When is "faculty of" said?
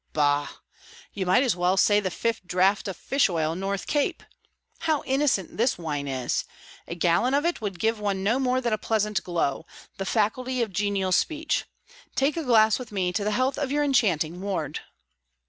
10.07-10.73